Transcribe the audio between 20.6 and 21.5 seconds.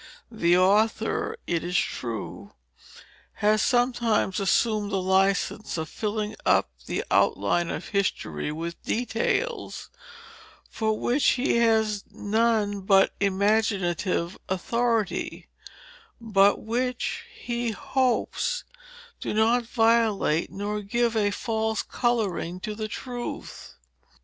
give a